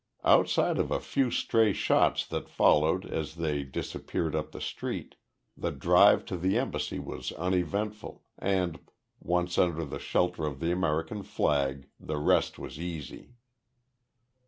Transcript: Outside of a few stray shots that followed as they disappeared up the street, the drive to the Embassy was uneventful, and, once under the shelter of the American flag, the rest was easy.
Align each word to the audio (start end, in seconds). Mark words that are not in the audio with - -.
Outside 0.23 0.79
of 0.79 0.89
a 0.89 0.99
few 0.99 1.29
stray 1.29 1.73
shots 1.73 2.25
that 2.25 2.49
followed 2.49 3.05
as 3.05 3.35
they 3.35 3.61
disappeared 3.61 4.35
up 4.35 4.51
the 4.51 4.59
street, 4.59 5.13
the 5.55 5.69
drive 5.69 6.25
to 6.25 6.37
the 6.37 6.57
Embassy 6.57 6.97
was 6.97 7.31
uneventful, 7.33 8.23
and, 8.39 8.79
once 9.19 9.59
under 9.59 9.85
the 9.85 9.99
shelter 9.99 10.45
of 10.47 10.59
the 10.59 10.71
American 10.71 11.21
flag, 11.21 11.87
the 11.99 12.17
rest 12.17 12.57
was 12.57 12.79
easy. 12.79 13.35